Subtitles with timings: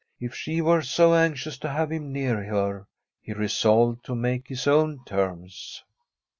[0.19, 2.87] If she were so anxious to have him near her,
[3.21, 5.83] he resolved to make his own terms.